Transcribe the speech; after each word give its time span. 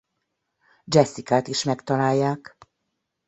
Jessicát 0.83 1.47
is 1.47 1.63
megtalálják. 1.63 2.57